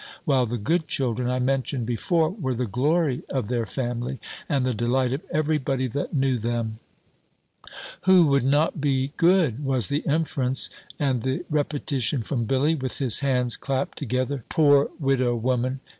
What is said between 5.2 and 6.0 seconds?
every body